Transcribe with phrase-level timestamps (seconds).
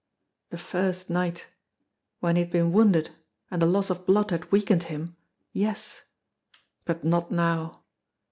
[0.49, 1.45] The first night
[2.21, 3.11] when he had been wounded
[3.51, 5.15] and the loss of blood had weak ened him
[5.53, 6.05] yes.
[6.85, 7.83] But not now!